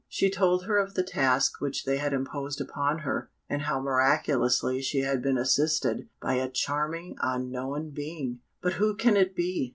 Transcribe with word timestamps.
She 0.09 0.31
told 0.31 0.65
her 0.65 0.79
of 0.79 0.95
the 0.95 1.03
task 1.03 1.61
which 1.61 1.85
they 1.85 1.97
had 1.97 2.11
imposed 2.11 2.59
upon 2.59 3.01
her, 3.05 3.29
and 3.47 3.61
how 3.61 3.79
miraculously 3.79 4.81
she 4.81 5.01
had 5.01 5.21
been 5.21 5.37
assisted 5.37 6.09
by 6.19 6.37
a 6.37 6.49
charming 6.49 7.17
unknown 7.21 7.91
being! 7.91 8.39
"But 8.63 8.73
who 8.73 8.95
can 8.95 9.15
it 9.15 9.35
be?" 9.35 9.69